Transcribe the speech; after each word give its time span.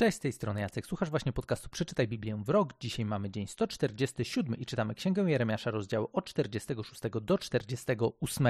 Cześć, 0.00 0.16
z 0.16 0.20
tej 0.20 0.32
strony 0.32 0.60
Jacek. 0.60 0.86
Słuchasz 0.86 1.10
właśnie 1.10 1.32
podcastu 1.32 1.68
Przeczytaj 1.68 2.08
Biblię 2.08 2.42
w 2.44 2.48
rok. 2.48 2.74
Dzisiaj 2.80 3.04
mamy 3.04 3.30
dzień 3.30 3.46
147 3.46 4.56
i 4.56 4.66
czytamy 4.66 4.94
Księgę 4.94 5.22
Jeremiasza, 5.22 5.70
rozdziały 5.70 6.12
od 6.12 6.24
46 6.24 7.00
do 7.22 7.38
48. 7.38 8.46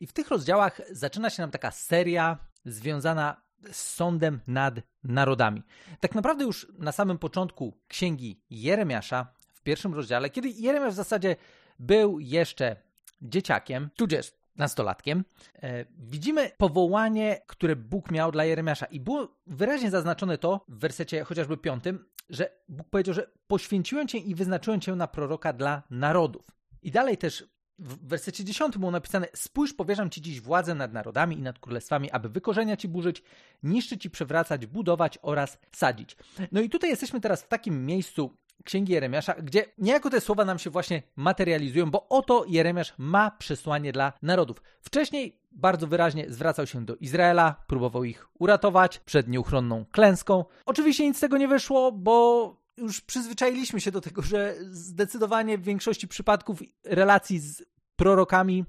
I 0.00 0.06
w 0.06 0.12
tych 0.12 0.28
rozdziałach 0.28 0.80
zaczyna 0.90 1.30
się 1.30 1.42
nam 1.42 1.50
taka 1.50 1.70
seria 1.70 2.38
związana 2.64 3.42
z 3.72 3.76
sądem 3.76 4.40
nad 4.46 4.74
narodami. 5.04 5.62
Tak 6.00 6.14
naprawdę 6.14 6.44
już 6.44 6.72
na 6.78 6.92
samym 6.92 7.18
początku 7.18 7.78
Księgi 7.88 8.42
Jeremiasza, 8.50 9.26
w 9.52 9.62
pierwszym 9.62 9.94
rozdziale, 9.94 10.30
kiedy 10.30 10.48
Jeremiasz 10.48 10.92
w 10.92 10.96
zasadzie 10.96 11.36
był 11.78 12.20
jeszcze 12.20 12.76
dzieciakiem, 13.20 13.90
tudzież 13.96 14.32
nastolatkiem, 14.56 15.24
e, 15.54 15.84
widzimy 15.98 16.50
powołanie, 16.58 17.40
które 17.46 17.76
Bóg 17.76 18.10
miał 18.10 18.32
dla 18.32 18.44
Jeremiasza. 18.44 18.86
I 18.86 19.00
było 19.00 19.38
wyraźnie 19.46 19.90
zaznaczone 19.90 20.38
to 20.38 20.64
w 20.68 20.78
wersecie 20.78 21.24
chociażby 21.24 21.56
piątym, 21.56 22.04
że 22.30 22.50
Bóg 22.68 22.88
powiedział, 22.90 23.14
że 23.14 23.30
poświęciłem 23.46 24.08
cię 24.08 24.18
i 24.18 24.34
wyznaczyłem 24.34 24.80
cię 24.80 24.94
na 24.94 25.06
proroka 25.06 25.52
dla 25.52 25.82
narodów. 25.90 26.42
I 26.82 26.90
dalej 26.90 27.18
też 27.18 27.44
w 27.78 28.08
wersecie 28.08 28.44
10 28.44 28.78
było 28.78 28.90
napisane: 28.90 29.26
Spójrz, 29.34 29.72
powierzam 29.72 30.10
ci 30.10 30.22
dziś 30.22 30.40
władzę 30.40 30.74
nad 30.74 30.92
narodami 30.92 31.38
i 31.38 31.42
nad 31.42 31.58
królestwami, 31.58 32.10
aby 32.10 32.28
wykorzeniać 32.28 32.84
i 32.84 32.88
burzyć, 32.88 33.22
niszczyć 33.62 34.06
i 34.06 34.10
przewracać, 34.10 34.66
budować 34.66 35.18
oraz 35.22 35.58
sadzić. 35.72 36.16
No 36.52 36.60
i 36.60 36.70
tutaj 36.70 36.90
jesteśmy 36.90 37.20
teraz 37.20 37.42
w 37.42 37.48
takim 37.48 37.86
miejscu 37.86 38.36
Księgi 38.64 38.92
Jeremiasza, 38.92 39.34
gdzie 39.34 39.64
niejako 39.78 40.10
te 40.10 40.20
słowa 40.20 40.44
nam 40.44 40.58
się 40.58 40.70
właśnie 40.70 41.02
materializują, 41.16 41.90
bo 41.90 42.08
oto 42.08 42.44
Jeremiasz 42.48 42.94
ma 42.98 43.30
przesłanie 43.30 43.92
dla 43.92 44.12
narodów. 44.22 44.62
Wcześniej 44.80 45.38
bardzo 45.52 45.86
wyraźnie 45.86 46.26
zwracał 46.28 46.66
się 46.66 46.84
do 46.84 46.96
Izraela, 46.96 47.64
próbował 47.66 48.04
ich 48.04 48.28
uratować 48.38 48.98
przed 48.98 49.28
nieuchronną 49.28 49.84
klęską. 49.92 50.44
Oczywiście 50.66 51.06
nic 51.06 51.16
z 51.16 51.20
tego 51.20 51.38
nie 51.38 51.48
wyszło, 51.48 51.92
bo 51.92 52.56
już 52.76 53.00
przyzwyczailiśmy 53.00 53.80
się 53.80 53.90
do 53.90 54.00
tego, 54.00 54.22
że 54.22 54.54
zdecydowanie 54.70 55.58
w 55.58 55.62
większości 55.62 56.08
przypadków 56.08 56.62
relacji 56.84 57.38
z 57.38 57.64
prorokami 57.96 58.64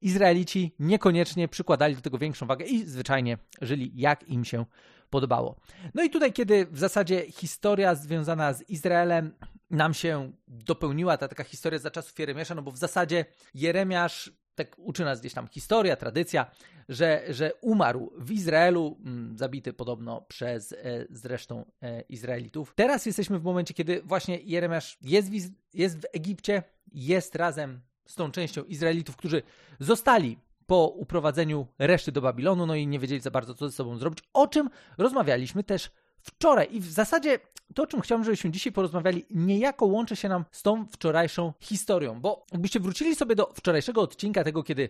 Izraelici 0.00 0.74
niekoniecznie 0.78 1.48
przykładali 1.48 1.94
do 1.94 2.00
tego 2.00 2.18
większą 2.18 2.46
wagę 2.46 2.64
i 2.64 2.86
zwyczajnie 2.86 3.38
żyli 3.60 3.92
jak 3.94 4.28
im 4.28 4.44
się 4.44 4.64
podobało. 5.10 5.56
No 5.94 6.04
i 6.04 6.10
tutaj, 6.10 6.32
kiedy 6.32 6.66
w 6.66 6.78
zasadzie 6.78 7.30
historia 7.30 7.94
związana 7.94 8.52
z 8.52 8.70
Izraelem 8.70 9.32
nam 9.70 9.94
się 9.94 10.32
dopełniła, 10.48 11.16
ta 11.16 11.28
taka 11.28 11.44
historia 11.44 11.78
za 11.78 11.90
czasów 11.90 12.18
Jeremiasza, 12.18 12.54
no 12.54 12.62
bo 12.62 12.70
w 12.70 12.78
zasadzie 12.78 13.24
Jeremiasz 13.54 14.32
tak 14.54 14.76
uczy 14.78 15.04
nas 15.04 15.20
gdzieś 15.20 15.34
tam 15.34 15.48
historia, 15.48 15.96
tradycja, 15.96 16.50
że, 16.88 17.22
że 17.30 17.52
umarł 17.60 18.12
w 18.18 18.30
Izraelu, 18.30 18.98
mm, 19.04 19.38
zabity 19.38 19.72
podobno 19.72 20.22
przez 20.22 20.72
e, 20.72 20.76
zresztą 21.10 21.64
e, 21.82 22.00
Izraelitów. 22.00 22.72
Teraz 22.74 23.06
jesteśmy 23.06 23.38
w 23.38 23.44
momencie, 23.44 23.74
kiedy 23.74 24.02
właśnie 24.02 24.38
Jeremiasz 24.38 24.98
jest 25.02 25.30
w, 25.30 25.34
jest 25.74 25.98
w 25.98 26.04
Egipcie, 26.12 26.62
jest 26.92 27.34
razem 27.34 27.80
z 28.06 28.14
tą 28.14 28.30
częścią 28.30 28.64
Izraelitów, 28.64 29.16
którzy 29.16 29.42
zostali 29.80 30.38
po 30.66 30.86
uprowadzeniu 30.86 31.66
reszty 31.78 32.12
do 32.12 32.20
Babilonu, 32.20 32.66
no 32.66 32.74
i 32.74 32.86
nie 32.86 32.98
wiedzieli 32.98 33.20
za 33.20 33.30
bardzo, 33.30 33.54
co 33.54 33.68
ze 33.68 33.72
sobą 33.72 33.96
zrobić, 33.96 34.18
o 34.32 34.48
czym 34.48 34.70
rozmawialiśmy 34.98 35.64
też 35.64 35.90
wczoraj. 36.20 36.68
I 36.70 36.80
w 36.80 36.90
zasadzie 36.92 37.38
to, 37.74 37.82
o 37.82 37.86
czym 37.86 38.00
chciałbym, 38.00 38.24
żebyśmy 38.24 38.50
dzisiaj 38.50 38.72
porozmawiali, 38.72 39.26
niejako 39.30 39.86
łączy 39.86 40.16
się 40.16 40.28
nam 40.28 40.44
z 40.50 40.62
tą 40.62 40.86
wczorajszą 40.86 41.52
historią, 41.60 42.20
bo 42.20 42.46
jakbyście 42.52 42.80
wrócili 42.80 43.16
sobie 43.16 43.34
do 43.34 43.52
wczorajszego 43.54 44.00
odcinka, 44.00 44.44
tego, 44.44 44.62
kiedy 44.62 44.88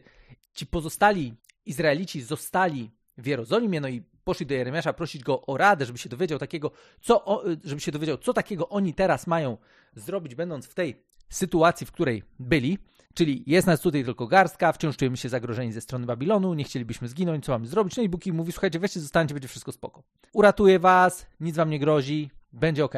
ci 0.54 0.66
pozostali 0.66 1.34
Izraelici 1.66 2.22
zostali 2.22 2.90
w 3.18 3.26
Jerozolimie, 3.26 3.80
no 3.80 3.88
i 3.88 4.02
poszli 4.24 4.46
do 4.46 4.54
Jeremiasza 4.54 4.92
prosić 4.92 5.22
go 5.22 5.46
o 5.46 5.56
radę, 5.56 5.86
żeby 5.86 5.98
się 5.98 6.08
dowiedział 6.08 6.38
takiego, 6.38 6.70
co, 7.00 7.42
żeby 7.64 7.80
się 7.80 7.92
dowiedział, 7.92 8.18
co 8.18 8.32
takiego 8.32 8.68
oni 8.68 8.94
teraz 8.94 9.26
mają 9.26 9.56
zrobić, 9.94 10.34
będąc 10.34 10.66
w 10.66 10.74
tej 10.74 11.02
sytuacji, 11.28 11.86
w 11.86 11.92
której 11.92 12.22
byli. 12.38 12.78
Czyli 13.14 13.44
jest 13.46 13.66
nas 13.66 13.80
tutaj 13.80 14.04
tylko 14.04 14.26
garstka, 14.26 14.72
wciąż 14.72 14.96
czujemy 14.96 15.16
się 15.16 15.28
zagrożeni 15.28 15.72
ze 15.72 15.80
strony 15.80 16.06
Babilonu, 16.06 16.54
nie 16.54 16.64
chcielibyśmy 16.64 17.08
zginąć, 17.08 17.44
co 17.44 17.52
mamy 17.52 17.66
zrobić? 17.66 17.96
No 17.96 18.02
i 18.02 18.08
Bóg 18.08 18.26
im 18.26 18.36
mówi, 18.36 18.52
słuchajcie, 18.52 18.78
weźcie, 18.78 19.00
zostańcie, 19.00 19.34
będzie 19.34 19.48
wszystko 19.48 19.72
spoko. 19.72 20.02
Uratuję 20.32 20.78
was, 20.78 21.26
nic 21.40 21.56
wam 21.56 21.70
nie 21.70 21.78
grozi, 21.78 22.30
będzie 22.52 22.84
ok. 22.84 22.94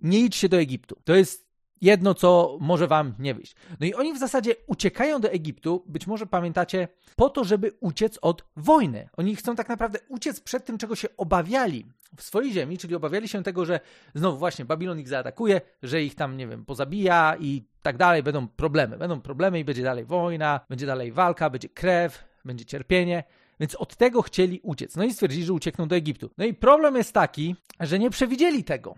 Nie 0.00 0.18
idźcie 0.18 0.48
do 0.48 0.56
Egiptu. 0.56 0.96
To 1.04 1.14
jest 1.14 1.45
jedno, 1.80 2.14
co 2.14 2.58
może 2.60 2.86
wam 2.86 3.14
nie 3.18 3.34
wyjść. 3.34 3.56
No 3.80 3.86
i 3.86 3.94
oni 3.94 4.12
w 4.12 4.18
zasadzie 4.18 4.54
uciekają 4.66 5.20
do 5.20 5.30
Egiptu, 5.30 5.84
być 5.86 6.06
może 6.06 6.26
pamiętacie, 6.26 6.88
po 7.16 7.30
to, 7.30 7.44
żeby 7.44 7.72
uciec 7.80 8.18
od 8.22 8.44
wojny. 8.56 9.08
Oni 9.16 9.36
chcą 9.36 9.56
tak 9.56 9.68
naprawdę 9.68 9.98
uciec 10.08 10.40
przed 10.40 10.64
tym, 10.64 10.78
czego 10.78 10.96
się 10.96 11.08
obawiali 11.16 11.86
w 12.16 12.22
swojej 12.22 12.52
ziemi, 12.52 12.78
czyli 12.78 12.94
obawiali 12.94 13.28
się 13.28 13.42
tego, 13.42 13.64
że 13.64 13.80
znowu 14.14 14.38
właśnie 14.38 14.64
Babilon 14.64 15.00
ich 15.00 15.08
zaatakuje, 15.08 15.60
że 15.82 16.02
ich 16.02 16.14
tam, 16.14 16.36
nie 16.36 16.46
wiem, 16.46 16.64
pozabija 16.64 17.36
i 17.40 17.64
tak 17.82 17.96
dalej, 17.96 18.22
będą 18.22 18.48
problemy. 18.48 18.98
Będą 18.98 19.20
problemy 19.20 19.60
i 19.60 19.64
będzie 19.64 19.82
dalej 19.82 20.04
wojna, 20.04 20.60
będzie 20.68 20.86
dalej 20.86 21.12
walka, 21.12 21.50
będzie 21.50 21.68
krew, 21.68 22.24
będzie 22.44 22.64
cierpienie. 22.64 23.24
Więc 23.60 23.74
od 23.74 23.96
tego 23.96 24.22
chcieli 24.22 24.60
uciec. 24.62 24.96
No 24.96 25.04
i 25.04 25.12
stwierdzili, 25.12 25.44
że 25.44 25.52
uciekną 25.52 25.88
do 25.88 25.96
Egiptu. 25.96 26.30
No 26.38 26.44
i 26.44 26.54
problem 26.54 26.96
jest 26.96 27.12
taki, 27.12 27.56
że 27.80 27.98
nie 27.98 28.10
przewidzieli 28.10 28.64
tego. 28.64 28.94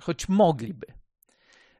Choć 0.00 0.28
mogliby 0.28 0.97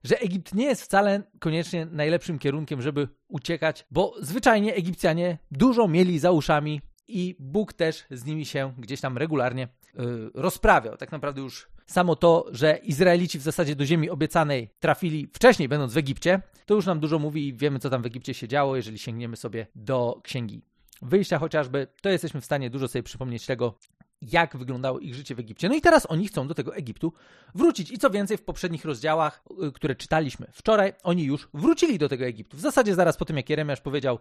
że 0.04 0.20
Egipt 0.20 0.54
nie 0.54 0.64
jest 0.64 0.82
wcale 0.82 1.22
koniecznie 1.38 1.86
najlepszym 1.86 2.38
kierunkiem, 2.38 2.82
żeby 2.82 3.08
uciekać, 3.28 3.86
bo 3.90 4.14
zwyczajnie 4.20 4.74
Egipcjanie 4.74 5.38
dużo 5.50 5.88
mieli 5.88 6.18
za 6.18 6.30
uszami 6.30 6.80
i 7.08 7.36
Bóg 7.38 7.72
też 7.72 8.04
z 8.10 8.24
nimi 8.24 8.46
się 8.46 8.74
gdzieś 8.78 9.00
tam 9.00 9.18
regularnie 9.18 9.68
yy, 9.94 10.30
rozprawiał. 10.34 10.96
Tak 10.96 11.12
naprawdę 11.12 11.40
już 11.40 11.68
samo 11.86 12.16
to, 12.16 12.46
że 12.50 12.76
Izraelici 12.82 13.38
w 13.38 13.42
zasadzie 13.42 13.76
do 13.76 13.86
ziemi 13.86 14.10
obiecanej 14.10 14.70
trafili 14.80 15.28
wcześniej, 15.34 15.68
będąc 15.68 15.94
w 15.94 15.96
Egipcie, 15.96 16.42
to 16.66 16.74
już 16.74 16.86
nam 16.86 17.00
dużo 17.00 17.18
mówi 17.18 17.48
i 17.48 17.54
wiemy, 17.54 17.78
co 17.78 17.90
tam 17.90 18.02
w 18.02 18.06
Egipcie 18.06 18.34
się 18.34 18.48
działo, 18.48 18.76
jeżeli 18.76 18.98
sięgniemy 18.98 19.36
sobie 19.36 19.66
do 19.74 20.20
księgi 20.24 20.62
wyjścia 21.02 21.38
chociażby, 21.38 21.86
to 22.02 22.08
jesteśmy 22.08 22.40
w 22.40 22.44
stanie 22.44 22.70
dużo 22.70 22.88
sobie 22.88 23.02
przypomnieć 23.02 23.46
tego, 23.46 23.74
jak 24.22 24.56
wyglądało 24.56 24.98
ich 24.98 25.14
życie 25.14 25.34
w 25.34 25.38
Egipcie. 25.38 25.68
No 25.68 25.74
i 25.74 25.80
teraz 25.80 26.06
oni 26.10 26.28
chcą 26.28 26.48
do 26.48 26.54
tego 26.54 26.76
Egiptu 26.76 27.12
wrócić. 27.54 27.90
I 27.90 27.98
co 27.98 28.10
więcej, 28.10 28.36
w 28.36 28.42
poprzednich 28.42 28.84
rozdziałach, 28.84 29.44
y, 29.68 29.72
które 29.72 29.94
czytaliśmy 29.94 30.46
wczoraj, 30.52 30.92
oni 31.02 31.24
już 31.24 31.48
wrócili 31.54 31.98
do 31.98 32.08
tego 32.08 32.24
Egiptu. 32.24 32.56
W 32.56 32.60
zasadzie 32.60 32.94
zaraz 32.94 33.16
po 33.16 33.24
tym, 33.24 33.36
jak 33.36 33.50
Jeremiasz 33.50 33.80
powiedział, 33.80 34.18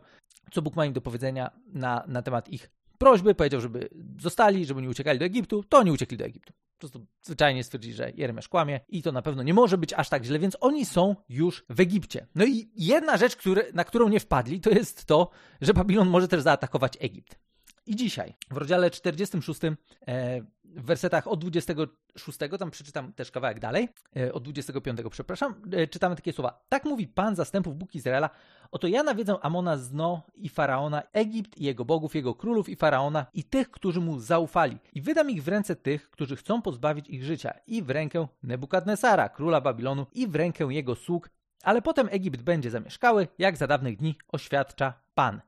co 0.52 0.62
Bóg 0.62 0.76
ma 0.76 0.86
im 0.86 0.94
do 0.94 1.02
powiedzenia 1.02 1.52
na, 1.74 2.04
na 2.08 2.22
temat 2.22 2.50
ich 2.50 2.70
prośby, 2.98 3.36
powiedział, 3.36 3.62
żeby 3.62 3.90
zostali, 4.20 4.66
żeby 4.66 4.82
nie 4.82 4.90
uciekali 4.90 5.20
do 5.20 5.26
Egiptu, 5.26 5.64
to 5.64 5.78
oni 5.78 5.92
uciekli 5.92 6.18
do 6.18 6.26
Egiptu. 6.26 6.54
Po 6.54 6.80
prostu 6.80 7.06
zwyczajnie 7.22 7.64
stwierdzili, 7.64 7.94
że 7.94 8.12
Jeremiasz 8.16 8.48
kłamie 8.48 8.80
i 8.90 9.02
to 9.02 9.12
na 9.12 9.22
pewno 9.22 9.44
nie 9.44 9.54
może 9.54 9.78
być 9.78 9.94
aż 9.94 10.10
tak 10.10 10.24
źle, 10.24 10.40
więc 10.40 10.58
oni 10.60 10.86
są 10.86 11.16
już 11.30 11.66
w 11.70 11.80
Egipcie. 11.80 12.28
No 12.36 12.46
i 12.46 12.70
jedna 12.76 13.18
rzecz, 13.18 13.36
który, 13.36 13.72
na 13.74 13.84
którą 13.84 14.10
nie 14.10 14.20
wpadli, 14.20 14.62
to 14.62 14.70
jest 14.70 15.06
to, 15.06 15.30
że 15.62 15.74
Babilon 15.74 16.10
może 16.10 16.28
też 16.28 16.42
zaatakować 16.42 16.98
Egipt. 17.00 17.47
I 17.88 17.96
dzisiaj, 17.96 18.34
w 18.52 18.58
rozdziale 18.58 18.92
46, 18.92 19.62
e, 20.08 20.42
w 20.64 20.86
wersetach 20.86 21.28
od 21.28 21.40
26, 21.40 22.38
tam 22.60 22.72
przeczytam 22.72 23.14
też 23.14 23.32
kawałek 23.32 23.60
dalej, 23.60 23.90
e, 24.16 24.34
od 24.34 24.44
25, 24.44 25.00
przepraszam, 25.10 25.56
e, 25.72 25.88
czytamy 25.88 26.16
takie 26.16 26.34
słowa. 26.34 26.66
Tak 26.70 26.86
mówi 26.86 27.08
Pan 27.08 27.36
zastępów 27.36 27.76
Bóg 27.76 27.96
Izraela, 27.96 28.30
oto 28.72 28.88
ja 28.88 29.04
nawiedzę 29.04 29.36
Amona 29.42 29.78
z 29.78 29.94
No 29.94 30.22
i 30.36 30.50
Faraona, 30.50 31.04
Egipt 31.14 31.58
i 31.58 31.64
jego 31.64 31.86
bogów, 31.86 32.16
jego 32.16 32.36
królów 32.36 32.70
i 32.70 32.76
Faraona 32.76 33.26
i 33.34 33.44
tych, 33.44 33.72
którzy 33.72 34.02
mu 34.02 34.20
zaufali. 34.20 34.78
I 34.94 35.02
wydam 35.02 35.30
ich 35.30 35.44
w 35.44 35.48
ręce 35.48 35.76
tych, 35.76 36.10
którzy 36.10 36.36
chcą 36.36 36.62
pozbawić 36.62 37.10
ich 37.10 37.24
życia 37.24 37.54
i 37.68 37.84
w 37.84 37.90
rękę 37.90 38.28
Nebukadnesara, 38.44 39.30
króla 39.30 39.62
Babilonu 39.62 40.06
i 40.14 40.28
w 40.28 40.36
rękę 40.36 40.68
jego 40.74 40.96
sług, 40.96 41.30
ale 41.64 41.82
potem 41.82 42.08
Egipt 42.12 42.42
będzie 42.42 42.72
zamieszkały, 42.72 43.28
jak 43.38 43.58
za 43.58 43.68
dawnych 43.68 43.98
dni 43.98 44.16
oświadcza 44.28 44.94
Pan. 45.16 45.47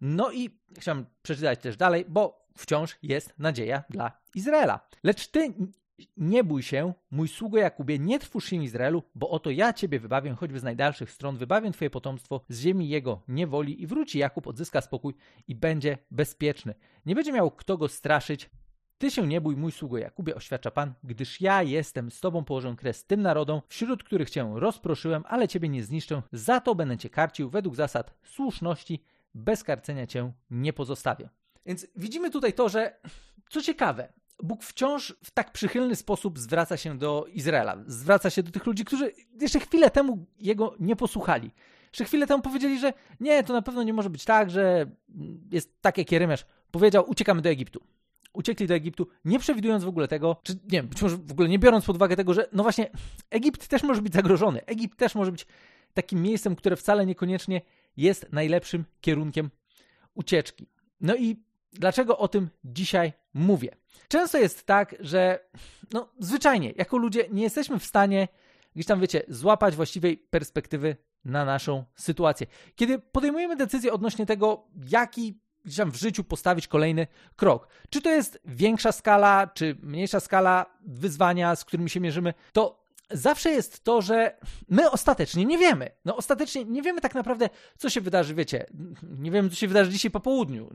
No 0.00 0.32
i 0.32 0.50
chciałem 0.78 1.06
przeczytać 1.22 1.60
też 1.60 1.76
dalej, 1.76 2.04
bo 2.08 2.46
wciąż 2.56 2.98
jest 3.02 3.38
nadzieja 3.38 3.84
dla 3.90 4.12
Izraela. 4.34 4.88
Lecz 5.02 5.28
ty 5.28 5.54
nie 6.16 6.44
bój 6.44 6.62
się, 6.62 6.92
mój 7.10 7.28
sługo 7.28 7.58
Jakubie, 7.58 7.98
nie 7.98 8.18
trwóż 8.18 8.44
się 8.44 8.64
Izraelu, 8.64 9.02
bo 9.14 9.30
oto 9.30 9.50
ja 9.50 9.72
ciebie 9.72 10.00
wybawię, 10.00 10.34
choćby 10.34 10.60
z 10.60 10.62
najdalszych 10.62 11.10
stron, 11.10 11.36
wybawię 11.36 11.70
twoje 11.70 11.90
potomstwo 11.90 12.40
z 12.48 12.60
ziemi 12.60 12.88
jego 12.88 13.22
niewoli 13.28 13.82
i 13.82 13.86
wróci 13.86 14.18
Jakub, 14.18 14.46
odzyska 14.46 14.80
spokój 14.80 15.14
i 15.48 15.54
będzie 15.54 15.98
bezpieczny. 16.10 16.74
Nie 17.06 17.14
będzie 17.14 17.32
miał 17.32 17.50
kto 17.50 17.76
go 17.76 17.88
straszyć. 17.88 18.50
Ty 18.98 19.10
się 19.10 19.26
nie 19.26 19.40
bój, 19.40 19.56
mój 19.56 19.72
sługo 19.72 19.98
Jakubie, 19.98 20.34
oświadcza 20.34 20.70
Pan, 20.70 20.94
gdyż 21.04 21.40
ja 21.40 21.62
jestem 21.62 22.10
z 22.10 22.20
tobą, 22.20 22.44
położę 22.44 22.74
kres 22.78 23.04
tym 23.04 23.22
narodom, 23.22 23.60
wśród 23.68 24.04
których 24.04 24.30
cię 24.30 24.52
rozproszyłem, 24.54 25.24
ale 25.26 25.48
ciebie 25.48 25.68
nie 25.68 25.82
zniszczę, 25.82 26.22
za 26.32 26.60
to 26.60 26.74
będę 26.74 26.98
cię 26.98 27.10
karcił 27.10 27.50
według 27.50 27.74
zasad 27.74 28.14
słuszności 28.24 29.02
bez 29.34 29.64
karcenia 29.64 30.06
cię 30.06 30.32
nie 30.50 30.72
pozostawię. 30.72 31.28
Więc 31.66 31.86
widzimy 31.96 32.30
tutaj 32.30 32.52
to, 32.52 32.68
że 32.68 33.00
co 33.50 33.62
ciekawe, 33.62 34.12
Bóg 34.42 34.62
wciąż 34.62 35.16
w 35.24 35.30
tak 35.30 35.52
przychylny 35.52 35.96
sposób 35.96 36.38
zwraca 36.38 36.76
się 36.76 36.98
do 36.98 37.26
Izraela. 37.32 37.76
Zwraca 37.86 38.30
się 38.30 38.42
do 38.42 38.50
tych 38.50 38.66
ludzi, 38.66 38.84
którzy 38.84 39.12
jeszcze 39.40 39.60
chwilę 39.60 39.90
temu 39.90 40.26
jego 40.40 40.74
nie 40.80 40.96
posłuchali. 40.96 41.50
Jeszcze 41.86 42.04
chwilę 42.04 42.26
temu 42.26 42.42
powiedzieli, 42.42 42.78
że 42.78 42.92
nie, 43.20 43.42
to 43.42 43.52
na 43.52 43.62
pewno 43.62 43.82
nie 43.82 43.92
może 43.92 44.10
być 44.10 44.24
tak, 44.24 44.50
że 44.50 44.86
jest 45.50 45.82
tak 45.82 45.98
jak 45.98 46.12
Jeremiasz 46.12 46.46
powiedział, 46.70 47.10
uciekamy 47.10 47.42
do 47.42 47.48
Egiptu. 47.48 47.80
uciekli 48.32 48.66
do 48.66 48.74
Egiptu, 48.74 49.06
nie 49.24 49.38
przewidując 49.38 49.84
w 49.84 49.88
ogóle 49.88 50.08
tego, 50.08 50.36
czy 50.42 50.58
nie 50.72 50.82
być 50.82 51.02
może 51.02 51.16
w 51.16 51.32
ogóle 51.32 51.48
nie 51.48 51.58
biorąc 51.58 51.84
pod 51.84 51.96
uwagę 51.96 52.16
tego, 52.16 52.34
że 52.34 52.48
no 52.52 52.62
właśnie 52.62 52.90
Egipt 53.30 53.68
też 53.68 53.82
może 53.82 54.02
być 54.02 54.12
zagrożony. 54.12 54.66
Egipt 54.66 54.98
też 54.98 55.14
może 55.14 55.32
być 55.32 55.46
takim 55.94 56.22
miejscem, 56.22 56.56
które 56.56 56.76
wcale 56.76 57.06
niekoniecznie 57.06 57.60
jest 57.98 58.26
najlepszym 58.32 58.84
kierunkiem 59.00 59.50
ucieczki. 60.14 60.66
No 61.00 61.16
i 61.16 61.42
dlaczego 61.72 62.18
o 62.18 62.28
tym 62.28 62.50
dzisiaj 62.64 63.12
mówię? 63.34 63.76
Często 64.08 64.38
jest 64.38 64.66
tak, 64.66 64.94
że 65.00 65.48
no 65.92 66.08
zwyczajnie, 66.18 66.72
jako 66.76 66.98
ludzie 66.98 67.28
nie 67.30 67.42
jesteśmy 67.42 67.78
w 67.78 67.84
stanie 67.84 68.28
gdzieś 68.74 68.86
tam, 68.86 69.00
wiecie, 69.00 69.22
złapać 69.28 69.76
właściwej 69.76 70.16
perspektywy 70.16 70.96
na 71.24 71.44
naszą 71.44 71.84
sytuację. 71.94 72.46
Kiedy 72.74 72.98
podejmujemy 72.98 73.56
decyzję 73.56 73.92
odnośnie 73.92 74.26
tego, 74.26 74.66
jaki 74.88 75.40
gdzieś 75.64 75.76
tam 75.76 75.90
w 75.90 75.96
życiu 75.96 76.24
postawić 76.24 76.68
kolejny 76.68 77.06
krok. 77.36 77.68
Czy 77.90 78.02
to 78.02 78.10
jest 78.10 78.40
większa 78.44 78.92
skala, 78.92 79.46
czy 79.46 79.76
mniejsza 79.82 80.20
skala 80.20 80.66
wyzwania, 80.86 81.56
z 81.56 81.64
którymi 81.64 81.90
się 81.90 82.00
mierzymy, 82.00 82.34
to 82.52 82.77
zawsze 83.10 83.50
jest 83.50 83.84
to, 83.84 84.02
że 84.02 84.38
my 84.68 84.90
ostatecznie 84.90 85.44
nie 85.44 85.58
wiemy. 85.58 85.90
No 86.04 86.16
ostatecznie 86.16 86.64
nie 86.64 86.82
wiemy 86.82 87.00
tak 87.00 87.14
naprawdę, 87.14 87.48
co 87.78 87.90
się 87.90 88.00
wydarzy, 88.00 88.34
wiecie, 88.34 88.66
nie 89.02 89.30
wiemy, 89.30 89.50
co 89.50 89.56
się 89.56 89.68
wydarzy 89.68 89.90
dzisiaj 89.90 90.10
po 90.10 90.20
południu. 90.20 90.70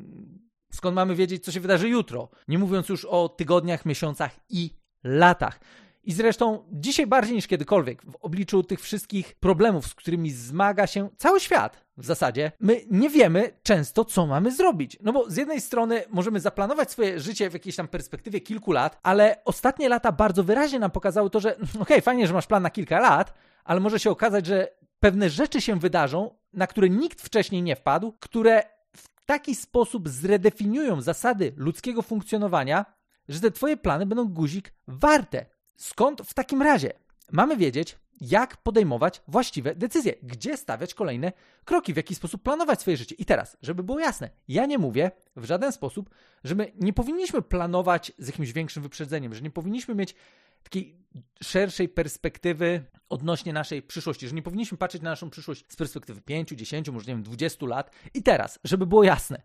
Skąd 0.71 0.95
mamy 0.95 1.15
wiedzieć, 1.15 1.43
co 1.43 1.51
się 1.51 1.59
wydarzy 1.59 1.89
jutro? 1.89 2.29
Nie 2.47 2.57
mówiąc 2.57 2.89
już 2.89 3.05
o 3.05 3.29
tygodniach, 3.29 3.85
miesiącach 3.85 4.31
i 4.49 4.69
latach. 5.03 5.59
I 6.03 6.13
zresztą 6.13 6.63
dzisiaj 6.71 7.07
bardziej 7.07 7.35
niż 7.35 7.47
kiedykolwiek, 7.47 8.01
w 8.01 8.15
obliczu 8.15 8.63
tych 8.63 8.81
wszystkich 8.81 9.35
problemów, 9.35 9.87
z 9.87 9.95
którymi 9.95 10.31
zmaga 10.31 10.87
się 10.87 11.09
cały 11.17 11.39
świat 11.39 11.83
w 11.97 12.05
zasadzie, 12.05 12.51
my 12.59 12.81
nie 12.91 13.09
wiemy 13.09 13.51
często, 13.63 14.05
co 14.05 14.27
mamy 14.27 14.51
zrobić. 14.51 14.97
No 15.01 15.13
bo 15.13 15.29
z 15.29 15.37
jednej 15.37 15.61
strony 15.61 16.03
możemy 16.09 16.39
zaplanować 16.39 16.91
swoje 16.91 17.19
życie 17.19 17.49
w 17.49 17.53
jakiejś 17.53 17.75
tam 17.75 17.87
perspektywie 17.87 18.41
kilku 18.41 18.71
lat, 18.71 18.99
ale 19.03 19.41
ostatnie 19.45 19.89
lata 19.89 20.11
bardzo 20.11 20.43
wyraźnie 20.43 20.79
nam 20.79 20.91
pokazały 20.91 21.29
to, 21.29 21.39
że 21.39 21.55
okej, 21.57 21.81
okay, 21.81 22.01
fajnie, 22.01 22.27
że 22.27 22.33
masz 22.33 22.47
plan 22.47 22.63
na 22.63 22.69
kilka 22.69 22.99
lat, 22.99 23.33
ale 23.63 23.79
może 23.79 23.99
się 23.99 24.11
okazać, 24.11 24.45
że 24.45 24.67
pewne 24.99 25.29
rzeczy 25.29 25.61
się 25.61 25.79
wydarzą, 25.79 26.35
na 26.53 26.67
które 26.67 26.89
nikt 26.89 27.21
wcześniej 27.21 27.61
nie 27.61 27.75
wpadł, 27.75 28.13
które 28.19 28.63
w 28.97 29.25
taki 29.25 29.55
sposób 29.55 30.09
zredefiniują 30.09 31.01
zasady 31.01 31.53
ludzkiego 31.57 32.01
funkcjonowania, 32.01 32.85
że 33.29 33.39
te 33.39 33.51
twoje 33.51 33.77
plany 33.77 34.05
będą 34.05 34.25
guzik 34.25 34.73
warte. 34.87 35.45
Skąd 35.75 36.21
w 36.21 36.33
takim 36.33 36.61
razie 36.61 36.93
mamy 37.31 37.57
wiedzieć, 37.57 37.97
jak 38.21 38.57
podejmować 38.57 39.21
właściwe 39.27 39.75
decyzje, 39.75 40.13
gdzie 40.23 40.57
stawiać 40.57 40.93
kolejne 40.93 41.31
kroki, 41.65 41.93
w 41.93 41.97
jaki 41.97 42.15
sposób 42.15 42.43
planować 42.43 42.81
swoje 42.81 42.97
życie. 42.97 43.15
I 43.15 43.25
teraz, 43.25 43.57
żeby 43.61 43.83
było 43.83 43.99
jasne, 43.99 44.29
ja 44.47 44.65
nie 44.65 44.77
mówię 44.77 45.11
w 45.35 45.45
żaden 45.45 45.71
sposób, 45.71 46.09
że 46.43 46.55
my 46.55 46.71
nie 46.79 46.93
powinniśmy 46.93 47.41
planować 47.41 48.11
z 48.17 48.27
jakimś 48.27 48.51
większym 48.51 48.83
wyprzedzeniem, 48.83 49.33
że 49.33 49.41
nie 49.41 49.51
powinniśmy 49.51 49.95
mieć 49.95 50.15
takiej 50.63 50.97
szerszej 51.43 51.89
perspektywy 51.89 52.83
odnośnie 53.09 53.53
naszej 53.53 53.81
przyszłości, 53.81 54.27
że 54.27 54.35
nie 54.35 54.41
powinniśmy 54.41 54.77
patrzeć 54.77 55.01
na 55.01 55.09
naszą 55.09 55.29
przyszłość 55.29 55.65
z 55.69 55.75
perspektywy 55.75 56.21
5, 56.21 56.49
10, 56.49 56.89
może 56.89 57.05
nie 57.05 57.13
wiem, 57.13 57.23
20 57.23 57.65
lat. 57.65 57.91
I 58.13 58.23
teraz, 58.23 58.59
żeby 58.63 58.87
było 58.87 59.03
jasne, 59.03 59.41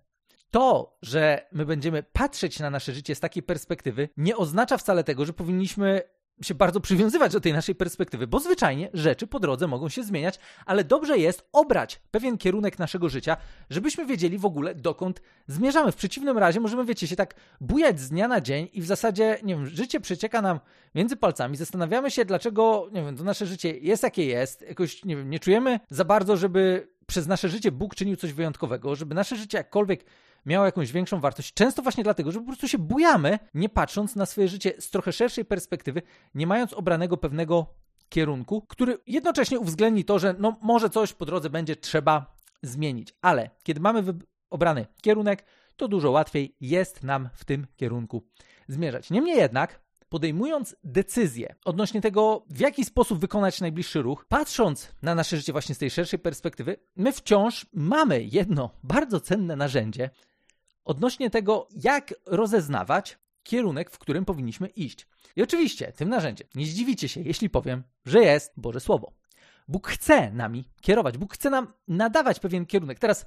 to, 0.51 0.99
że 1.03 1.49
my 1.53 1.67
będziemy 1.67 2.03
patrzeć 2.03 2.59
na 2.61 2.71
nasze 2.71 2.93
życie 2.93 3.15
z 3.15 3.21
takiej 3.21 3.43
perspektywy, 3.43 4.09
nie 4.17 4.37
oznacza 4.37 4.77
wcale 4.77 5.05
tego, 5.05 5.25
że 5.25 5.33
powinniśmy 5.33 6.03
się 6.43 6.55
bardzo 6.55 6.81
przywiązywać 6.81 7.33
do 7.33 7.41
tej 7.41 7.53
naszej 7.53 7.75
perspektywy, 7.75 8.27
bo 8.27 8.41
zwyczajnie 8.41 8.91
rzeczy 8.95 9.27
po 9.27 9.41
drodze 9.41 9.67
mogą 9.67 9.89
się 9.89 10.03
zmieniać, 10.03 10.39
ale 10.67 10.85
dobrze 10.85 11.19
jest 11.19 11.49
obrać 11.53 12.01
pewien 12.11 12.39
kierunek 12.39 12.79
naszego 12.79 13.09
życia, 13.09 13.37
żebyśmy 13.71 14.07
wiedzieli 14.07 14.39
w 14.39 14.45
ogóle 14.45 14.75
dokąd 14.75 15.23
zmierzamy. 15.47 15.93
W 15.93 15.97
przeciwnym 15.97 16.39
razie 16.39 16.61
możemy, 16.61 16.85
wiecie, 16.85 17.07
się 17.07 17.17
tak 17.17 17.35
bujać 17.61 18.01
z 18.01 18.09
dnia 18.09 18.29
na 18.29 18.41
dzień 18.41 18.69
i 18.73 18.83
w 18.83 18.87
zasadzie, 18.87 19.39
nie 19.43 19.55
wiem, 19.55 19.67
życie 19.67 20.01
przecieka 20.01 20.43
nam 20.43 20.61
między 20.95 21.17
palcami, 21.17 21.57
zastanawiamy 21.57 22.11
się, 22.11 22.25
dlaczego, 22.25 22.89
nie 22.93 23.03
wiem, 23.03 23.17
to 23.17 23.25
nasze 23.25 23.47
życie 23.47 23.79
jest 23.79 24.03
jakie 24.03 24.25
jest, 24.25 24.63
jakoś, 24.63 25.05
nie 25.05 25.17
wiem, 25.17 25.31
nie 25.31 25.39
czujemy 25.39 25.81
za 25.91 26.05
bardzo, 26.05 26.37
żeby 26.37 26.89
przez 27.07 27.27
nasze 27.27 27.49
życie 27.49 27.73
Bóg 27.73 27.95
czynił 27.95 28.17
coś 28.17 28.33
wyjątkowego, 28.33 28.97
żeby 28.97 29.15
nasze 29.15 29.37
życie 29.37 29.59
jakkolwiek 29.59 30.05
miało 30.47 30.67
jakąś 30.67 30.93
większą 30.93 31.21
wartość. 31.21 31.55
Często 31.55 31.83
właśnie 31.83 32.05
dlatego, 32.05 32.33
że 32.33 32.41
po 32.41 32.47
prostu 32.47 32.69
się 32.69 32.79
bujamy, 32.79 33.39
nie 33.55 33.69
patrząc 33.69 34.17
na 34.17 34.27
swoje 34.27 34.49
życie 34.49 34.73
z 34.79 34.91
trochę 34.91 35.13
szerszej 35.13 35.45
perspektywy, 35.45 36.03
nie 36.35 36.47
mając 36.47 36.73
obranego 36.73 37.17
pewnego 37.17 37.67
kierunku, 38.09 38.63
który 38.69 38.99
jednocześnie 39.07 39.59
uwzględni 39.59 40.05
to, 40.05 40.19
że 40.19 40.35
no 40.39 40.59
może 40.63 40.91
coś 40.91 41.13
po 41.13 41.27
drodze 41.27 41.51
będzie 41.51 41.77
trzeba 41.77 42.37
zmienić. 42.63 43.15
Ale 43.23 43.51
kiedy 43.63 43.81
mamy 43.81 44.05
obrany 44.51 44.87
kierunek, 45.03 45.45
to 45.77 45.89
dużo 45.89 46.11
łatwiej 46.11 46.57
jest 46.61 47.03
nam 47.03 47.29
w 47.35 47.45
tym 47.45 47.67
kierunku 47.77 48.23
zmierzać. 48.69 49.11
Niemniej 49.11 49.37
jednak, 49.37 49.81
podejmując 50.09 50.77
decyzję 50.85 51.55
odnośnie 51.65 52.01
tego, 52.01 52.45
w 52.51 52.61
jaki 52.61 52.85
sposób 52.85 53.19
wykonać 53.19 53.61
najbliższy 53.61 54.03
ruch, 54.03 54.25
patrząc 54.29 54.89
na 55.03 55.15
nasze 55.15 55.37
życie 55.37 55.53
właśnie 55.53 55.75
z 55.75 55.79
tej 55.79 55.91
szerszej 55.91 56.19
perspektywy, 56.19 56.77
my 56.97 57.13
wciąż 57.13 57.67
mamy 57.73 58.23
jedno 58.23 58.71
bardzo 58.83 59.21
cenne 59.21 59.57
narzędzie, 59.57 60.11
odnośnie 60.85 61.31
tego, 61.31 61.69
jak 61.71 62.15
rozeznawać 62.27 63.19
kierunek, 63.43 63.91
w 63.91 63.99
którym 63.99 64.25
powinniśmy 64.25 64.69
iść. 64.69 65.07
I 65.37 65.43
oczywiście, 65.43 65.93
tym 65.93 66.09
narzędziem 66.09 66.49
nie 66.55 66.67
zdziwicie 66.67 67.09
się, 67.09 67.21
jeśli 67.21 67.51
powiem, 67.51 67.83
że 68.05 68.21
jest 68.21 68.53
Boże 68.57 68.81
Słowo. 68.81 69.13
Bóg 69.69 69.89
chce 69.89 70.31
nami 70.31 70.65
kierować, 70.81 71.19
Bóg 71.19 71.35
chce 71.35 71.51
nam 71.51 71.73
nadawać 71.89 72.41
pewien 72.41 72.67
kierunek. 72.67 72.99
Teraz 72.99 73.27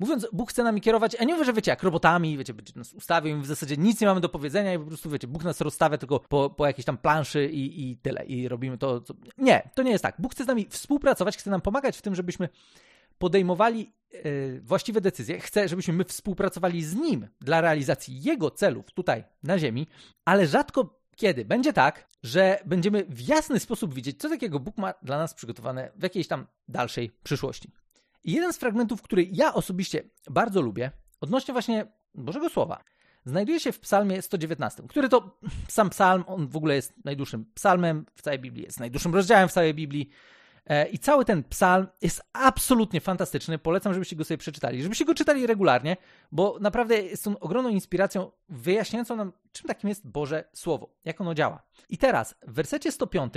mówiąc, 0.00 0.28
Bóg 0.32 0.50
chce 0.50 0.62
nami 0.62 0.80
kierować, 0.80 1.16
a 1.20 1.24
nie 1.24 1.34
mówię, 1.34 1.44
że 1.44 1.52
wiecie, 1.52 1.70
jak 1.70 1.82
robotami, 1.82 2.38
wiecie, 2.38 2.54
będzie 2.54 2.72
nas 2.76 2.92
ustawił 2.92 3.38
i 3.38 3.40
w 3.40 3.46
zasadzie 3.46 3.76
nic 3.76 4.00
nie 4.00 4.06
mamy 4.06 4.20
do 4.20 4.28
powiedzenia 4.28 4.74
i 4.74 4.78
po 4.78 4.84
prostu, 4.84 5.10
wiecie, 5.10 5.26
Bóg 5.26 5.44
nas 5.44 5.60
rozstawia 5.60 5.98
tylko 5.98 6.20
po, 6.20 6.50
po 6.50 6.66
jakiejś 6.66 6.86
tam 6.86 6.98
planszy 6.98 7.46
i, 7.46 7.90
i 7.90 7.96
tyle. 7.96 8.24
I 8.24 8.48
robimy 8.48 8.78
to, 8.78 9.00
co... 9.00 9.14
Nie, 9.38 9.70
to 9.74 9.82
nie 9.82 9.90
jest 9.90 10.02
tak. 10.02 10.14
Bóg 10.18 10.32
chce 10.32 10.44
z 10.44 10.46
nami 10.46 10.66
współpracować, 10.70 11.36
chce 11.36 11.50
nam 11.50 11.60
pomagać 11.60 11.98
w 11.98 12.02
tym, 12.02 12.14
żebyśmy 12.14 12.48
podejmowali 13.18 13.92
yy, 14.12 14.60
właściwe 14.60 15.00
decyzje. 15.00 15.40
Chcę, 15.40 15.68
żebyśmy 15.68 15.94
my 15.94 16.04
współpracowali 16.04 16.84
z 16.84 16.94
Nim 16.94 17.28
dla 17.40 17.60
realizacji 17.60 18.22
Jego 18.22 18.50
celów 18.50 18.92
tutaj 18.92 19.24
na 19.42 19.58
Ziemi, 19.58 19.86
ale 20.24 20.46
rzadko 20.46 21.00
kiedy 21.20 21.44
będzie 21.44 21.72
tak, 21.72 22.08
że 22.22 22.58
będziemy 22.64 23.04
w 23.08 23.28
jasny 23.28 23.60
sposób 23.60 23.94
widzieć, 23.94 24.20
co 24.20 24.28
takiego 24.28 24.60
Bóg 24.60 24.78
ma 24.78 24.94
dla 25.02 25.18
nas 25.18 25.34
przygotowane 25.34 25.90
w 25.96 26.02
jakiejś 26.02 26.28
tam 26.28 26.46
dalszej 26.68 27.10
przyszłości. 27.22 27.70
I 28.24 28.32
jeden 28.32 28.52
z 28.52 28.58
fragmentów, 28.58 29.02
który 29.02 29.28
ja 29.32 29.54
osobiście 29.54 30.02
bardzo 30.30 30.60
lubię, 30.60 30.90
odnośnie 31.20 31.52
właśnie 31.52 31.86
Bożego 32.14 32.48
Słowa, 32.48 32.84
znajduje 33.24 33.60
się 33.60 33.72
w 33.72 33.80
Psalmie 33.80 34.22
119, 34.22 34.82
który 34.88 35.08
to 35.08 35.38
sam 35.68 35.90
psalm, 35.90 36.24
on 36.26 36.48
w 36.48 36.56
ogóle 36.56 36.74
jest 36.74 37.04
najdłuższym 37.04 37.44
psalmem 37.54 38.06
w 38.14 38.22
całej 38.22 38.38
Biblii, 38.38 38.64
jest 38.64 38.80
najdłuższym 38.80 39.14
rozdziałem 39.14 39.48
w 39.48 39.52
całej 39.52 39.74
Biblii. 39.74 40.10
E, 40.66 40.88
I 40.88 40.98
cały 40.98 41.24
ten 41.24 41.44
psalm 41.44 41.86
jest 42.02 42.22
absolutnie 42.32 43.00
fantastyczny. 43.00 43.58
Polecam, 43.58 43.94
żebyście 43.94 44.16
go 44.16 44.24
sobie 44.24 44.38
przeczytali, 44.38 44.82
żebyście 44.82 45.04
go 45.04 45.14
czytali 45.14 45.46
regularnie, 45.46 45.96
bo 46.32 46.58
naprawdę 46.60 47.02
jest 47.02 47.26
on 47.26 47.36
ogromną 47.40 47.68
inspiracją 47.68 48.30
wyjaśniającą 48.48 49.16
nam, 49.16 49.32
czym 49.52 49.68
takim 49.68 49.88
jest 49.88 50.08
Boże 50.08 50.44
Słowo, 50.52 50.94
jak 51.04 51.20
ono 51.20 51.34
działa. 51.34 51.62
I 51.88 51.98
teraz 51.98 52.34
w 52.46 52.52
wersecie 52.52 52.92
105 52.92 53.34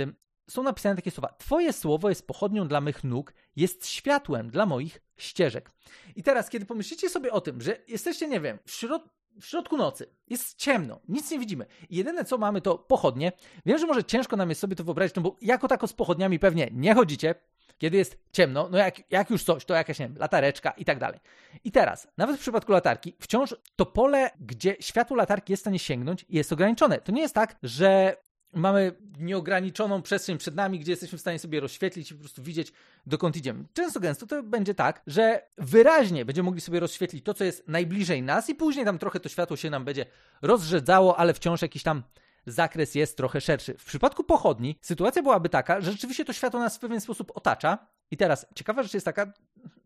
są 0.50 0.62
napisane 0.62 0.96
takie 0.96 1.10
słowa: 1.10 1.34
Twoje 1.38 1.72
słowo 1.72 2.08
jest 2.08 2.26
pochodnią 2.26 2.68
dla 2.68 2.80
mych 2.80 3.04
nóg, 3.04 3.32
jest 3.56 3.86
światłem 3.86 4.50
dla 4.50 4.66
moich 4.66 5.00
ścieżek. 5.16 5.70
I 6.16 6.22
teraz, 6.22 6.50
kiedy 6.50 6.66
pomyślicie 6.66 7.08
sobie 7.08 7.32
o 7.32 7.40
tym, 7.40 7.60
że 7.60 7.76
jesteście, 7.88 8.28
nie 8.28 8.40
wiem, 8.40 8.58
w, 8.64 8.70
środ 8.70 9.02
w 9.40 9.46
środku 9.46 9.76
nocy, 9.76 10.06
jest 10.28 10.58
ciemno, 10.58 11.00
nic 11.08 11.30
nie 11.30 11.38
widzimy. 11.38 11.66
I 11.88 11.96
jedyne 11.96 12.24
co 12.24 12.38
mamy 12.38 12.60
to 12.60 12.78
pochodnie. 12.78 13.32
Wiem, 13.66 13.78
że 13.78 13.86
może 13.86 14.04
ciężko 14.04 14.36
nam 14.36 14.48
jest 14.48 14.60
sobie 14.60 14.76
to 14.76 14.84
wyobrazić, 14.84 15.16
no 15.16 15.22
bo 15.22 15.36
jako 15.40 15.68
tako 15.68 15.86
z 15.86 15.92
pochodniami 15.92 16.38
pewnie 16.38 16.68
nie 16.72 16.94
chodzicie, 16.94 17.34
kiedy 17.78 17.96
jest 17.96 18.18
ciemno, 18.32 18.68
no 18.70 18.78
jak, 18.78 19.12
jak 19.12 19.30
już 19.30 19.44
coś, 19.44 19.64
to 19.64 19.74
jakaś, 19.74 19.98
nie 19.98 20.08
wiem, 20.08 20.16
latareczka 20.18 20.70
i 20.70 20.84
tak 20.84 20.98
dalej. 20.98 21.20
I 21.64 21.72
teraz, 21.72 22.08
nawet 22.16 22.36
w 22.36 22.40
przypadku 22.40 22.72
latarki, 22.72 23.16
wciąż 23.20 23.56
to 23.76 23.86
pole, 23.86 24.30
gdzie 24.40 24.76
światło 24.80 25.16
latarki 25.16 25.52
jest 25.52 25.60
w 25.60 25.64
stanie 25.64 25.78
sięgnąć, 25.78 26.26
jest 26.28 26.52
ograniczone. 26.52 26.98
To 26.98 27.12
nie 27.12 27.22
jest 27.22 27.34
tak, 27.34 27.56
że 27.62 28.16
mamy 28.54 28.92
nieograniczoną 29.18 30.02
przestrzeń 30.02 30.38
przed 30.38 30.54
nami, 30.54 30.78
gdzie 30.78 30.92
jesteśmy 30.92 31.18
w 31.18 31.20
stanie 31.20 31.38
sobie 31.38 31.60
rozświetlić 31.60 32.10
i 32.10 32.14
po 32.14 32.20
prostu 32.20 32.42
widzieć, 32.42 32.72
dokąd 33.06 33.36
idziemy. 33.36 33.64
Często 33.72 34.00
gęsto 34.00 34.26
to 34.26 34.42
będzie 34.42 34.74
tak, 34.74 35.02
że 35.06 35.42
wyraźnie 35.58 36.24
będziemy 36.24 36.46
mogli 36.46 36.60
sobie 36.60 36.80
rozświetlić 36.80 37.24
to, 37.24 37.34
co 37.34 37.44
jest 37.44 37.68
najbliżej 37.68 38.22
nas 38.22 38.50
i 38.50 38.54
później 38.54 38.84
tam 38.84 38.98
trochę 38.98 39.20
to 39.20 39.28
światło 39.28 39.56
się 39.56 39.70
nam 39.70 39.84
będzie 39.84 40.06
rozrzedzało, 40.42 41.16
ale 41.16 41.34
wciąż 41.34 41.62
jakiś 41.62 41.82
tam 41.82 42.02
zakres 42.46 42.94
jest 42.94 43.16
trochę 43.16 43.40
szerszy. 43.40 43.74
W 43.78 43.84
przypadku 43.84 44.24
pochodni 44.24 44.78
sytuacja 44.80 45.22
byłaby 45.22 45.48
taka, 45.48 45.80
że 45.80 45.92
rzeczywiście 45.92 46.24
to 46.24 46.32
światło 46.32 46.60
nas 46.60 46.76
w 46.76 46.80
pewien 46.80 47.00
sposób 47.00 47.32
otacza. 47.34 47.78
I 48.10 48.16
teraz 48.16 48.46
ciekawa 48.54 48.82
rzecz 48.82 48.94
jest 48.94 49.06
taka, 49.06 49.32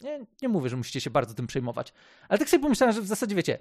nie, 0.00 0.26
nie 0.42 0.48
mówię, 0.48 0.68
że 0.68 0.76
musicie 0.76 1.00
się 1.00 1.10
bardzo 1.10 1.34
tym 1.34 1.46
przejmować, 1.46 1.92
ale 2.28 2.38
tak 2.38 2.48
sobie 2.48 2.62
pomyślałem, 2.62 2.94
że 2.94 3.02
w 3.02 3.06
zasadzie 3.06 3.34
wiecie, 3.34 3.58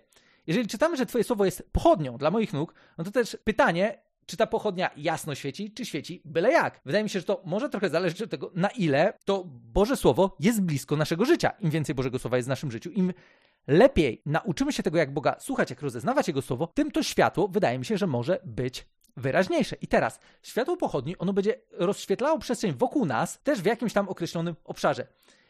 jeżeli 0.47 0.67
czytamy, 0.67 0.97
że 0.97 1.05
Twoje 1.05 1.23
słowo 1.23 1.45
jest 1.45 1.69
pochodnią 1.71 2.17
dla 2.17 2.31
moich 2.31 2.53
nóg, 2.53 2.73
no 2.97 3.03
to 3.03 3.11
też 3.11 3.37
pytanie, 3.43 4.01
czy 4.27 4.37
ta 4.37 4.47
pochodnia 4.47 4.89
jasno 4.97 5.35
świeci, 5.35 5.71
czy 5.71 5.85
świeci 5.85 6.21
byle 6.25 6.51
jak. 6.51 6.81
Wydaje 6.85 7.03
mi 7.03 7.09
się, 7.09 7.19
że 7.19 7.25
to 7.25 7.41
może 7.45 7.69
trochę 7.69 7.89
zależeć 7.89 8.21
od 8.21 8.29
tego, 8.29 8.51
na 8.55 8.69
ile 8.69 9.13
to 9.25 9.43
Boże 9.47 9.97
Słowo 9.97 10.35
jest 10.39 10.61
blisko 10.61 10.95
naszego 10.95 11.25
życia. 11.25 11.51
Im 11.59 11.69
więcej 11.69 11.95
Bożego 11.95 12.19
Słowa 12.19 12.37
jest 12.37 12.47
w 12.47 12.49
naszym 12.49 12.71
życiu, 12.71 12.89
im 12.89 13.13
lepiej 13.67 14.21
nauczymy 14.25 14.73
się 14.73 14.83
tego, 14.83 14.97
jak 14.97 15.13
Boga 15.13 15.35
słuchać, 15.39 15.69
jak 15.69 15.81
rozeznawać 15.81 16.27
Jego 16.27 16.41
słowo, 16.41 16.67
tym 16.67 16.91
to 16.91 17.03
światło 17.03 17.47
wydaje 17.47 17.79
mi 17.79 17.85
się, 17.85 17.97
że 17.97 18.07
może 18.07 18.39
być 18.45 18.87
wyraźniejsze. 19.17 19.75
I 19.81 19.87
teraz 19.87 20.19
światło 20.43 20.77
pochodni, 20.77 21.17
ono 21.17 21.33
będzie 21.33 21.55
rozświetlało 21.71 22.39
przestrzeń 22.39 22.73
wokół 22.73 23.05
nas, 23.05 23.39
też 23.43 23.61
w 23.61 23.65
jakimś 23.65 23.93
tam 23.93 24.09
określonym 24.09 24.55
obszarze. 24.63 25.07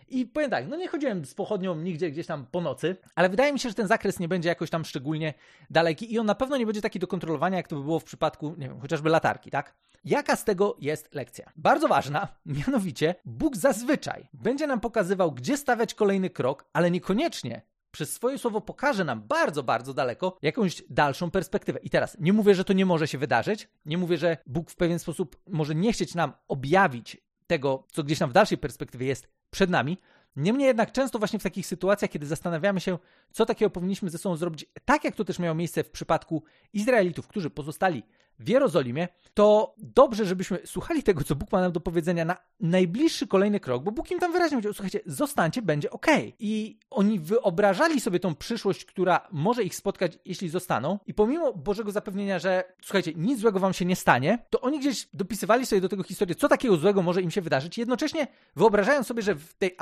I 0.09 0.25
powiem 0.25 0.49
tak, 0.49 0.67
no 0.67 0.75
nie 0.75 0.87
chodziłem 0.87 1.25
z 1.25 1.33
pochodnią 1.33 1.75
nigdzie 1.75 2.11
gdzieś 2.11 2.27
tam 2.27 2.45
po 2.45 2.61
nocy, 2.61 2.95
ale 3.15 3.29
wydaje 3.29 3.53
mi 3.53 3.59
się, 3.59 3.69
że 3.69 3.75
ten 3.75 3.87
zakres 3.87 4.19
nie 4.19 4.27
będzie 4.27 4.49
jakoś 4.49 4.69
tam 4.69 4.85
szczególnie 4.85 5.33
daleki 5.69 6.13
i 6.13 6.19
on 6.19 6.25
na 6.25 6.35
pewno 6.35 6.57
nie 6.57 6.65
będzie 6.65 6.81
taki 6.81 6.99
do 6.99 7.07
kontrolowania, 7.07 7.57
jak 7.57 7.67
to 7.67 7.75
by 7.75 7.83
było 7.83 7.99
w 7.99 8.03
przypadku, 8.03 8.55
nie 8.57 8.67
wiem, 8.67 8.79
chociażby 8.79 9.09
latarki, 9.09 9.51
tak? 9.51 9.75
Jaka 10.05 10.35
z 10.35 10.43
tego 10.43 10.77
jest 10.79 11.15
lekcja? 11.15 11.51
Bardzo 11.55 11.87
ważna, 11.87 12.27
mianowicie 12.45 13.15
Bóg 13.25 13.55
zazwyczaj 13.55 14.27
będzie 14.33 14.67
nam 14.67 14.79
pokazywał, 14.79 15.31
gdzie 15.31 15.57
stawiać 15.57 15.93
kolejny 15.93 16.29
krok, 16.29 16.65
ale 16.73 16.91
niekoniecznie 16.91 17.61
przez 17.91 18.13
swoje 18.13 18.37
słowo 18.37 18.61
pokaże 18.61 19.03
nam 19.03 19.21
bardzo, 19.21 19.63
bardzo 19.63 19.93
daleko 19.93 20.37
jakąś 20.41 20.83
dalszą 20.89 21.31
perspektywę. 21.31 21.79
I 21.79 21.89
teraz 21.89 22.17
nie 22.19 22.33
mówię, 22.33 22.55
że 22.55 22.65
to 22.65 22.73
nie 22.73 22.85
może 22.85 23.07
się 23.07 23.17
wydarzyć, 23.17 23.69
nie 23.85 23.97
mówię, 23.97 24.17
że 24.17 24.37
Bóg 24.45 24.71
w 24.71 24.75
pewien 24.75 24.99
sposób 24.99 25.37
może 25.47 25.75
nie 25.75 25.93
chcieć 25.93 26.15
nam 26.15 26.33
objawić 26.47 27.17
tego, 27.47 27.83
co 27.91 28.03
gdzieś 28.03 28.19
tam 28.19 28.29
w 28.29 28.33
dalszej 28.33 28.57
perspektywie 28.57 29.07
jest 29.07 29.27
przed 29.57 29.69
nami. 29.69 29.97
Niemniej 30.37 30.67
jednak 30.67 30.91
często 30.91 31.19
właśnie 31.19 31.39
w 31.39 31.43
takich 31.43 31.67
sytuacjach, 31.67 32.11
kiedy 32.11 32.25
zastanawiamy 32.25 32.79
się, 32.79 32.97
co 33.31 33.45
takiego 33.45 33.69
powinniśmy 33.69 34.09
ze 34.09 34.17
sobą 34.17 34.35
zrobić, 34.35 34.65
tak 34.85 35.03
jak 35.03 35.15
to 35.15 35.25
też 35.25 35.39
miało 35.39 35.55
miejsce 35.55 35.83
w 35.83 35.89
przypadku 35.89 36.43
Izraelitów, 36.73 37.27
którzy 37.27 37.49
pozostali 37.49 38.03
w 38.39 38.49
Jerozolimie, 38.49 39.07
to 39.33 39.75
dobrze, 39.77 40.25
żebyśmy 40.25 40.59
słuchali 40.65 41.03
tego, 41.03 41.23
co 41.23 41.35
Bóg 41.35 41.51
ma 41.51 41.61
nam 41.61 41.71
do 41.71 41.79
powiedzenia 41.79 42.25
na 42.25 42.37
najbliższy 42.59 43.27
kolejny 43.27 43.59
krok, 43.59 43.83
bo 43.83 43.91
Bóg 43.91 44.11
im 44.11 44.19
tam 44.19 44.31
wyraźnie 44.31 44.57
powiedział, 44.57 44.73
słuchajcie, 44.73 44.99
zostańcie, 45.05 45.61
będzie 45.61 45.91
ok. 45.91 46.05
I 46.39 46.79
oni 46.89 47.19
wyobrażali 47.19 48.01
sobie 48.01 48.19
tą 48.19 48.35
przyszłość, 48.35 48.85
która 48.85 49.27
może 49.31 49.63
ich 49.63 49.75
spotkać, 49.75 50.19
jeśli 50.25 50.49
zostaną. 50.49 50.99
I 51.07 51.13
pomimo 51.13 51.53
Bożego 51.53 51.91
zapewnienia, 51.91 52.39
że 52.39 52.63
słuchajcie, 52.81 53.13
nic 53.15 53.39
złego 53.39 53.59
wam 53.59 53.73
się 53.73 53.85
nie 53.85 53.95
stanie, 53.95 54.45
to 54.49 54.61
oni 54.61 54.79
gdzieś 54.79 55.07
dopisywali 55.13 55.65
sobie 55.65 55.81
do 55.81 55.89
tego 55.89 56.03
historię, 56.03 56.35
co 56.35 56.47
takiego 56.47 56.77
złego 56.77 57.01
może 57.01 57.21
im 57.21 57.31
się 57.31 57.41
wydarzyć, 57.41 57.77
jednocześnie 57.77 58.27
wyobrażając 58.55 59.07
sobie, 59.07 59.21
że 59.21 59.35
w 59.35 59.53
tej 59.53 59.75